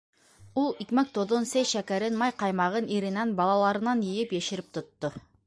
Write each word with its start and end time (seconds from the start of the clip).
Ул 0.61 0.71
икмәк-тоҙон, 0.85 1.45
сәй-шәкәрен, 1.49 2.17
май-ҡаймағын 2.23 2.89
иренән, 2.97 3.35
балаларынан 3.43 4.03
йыйып, 4.09 4.35
йәшереп 4.41 4.75
тотто. 4.81 5.15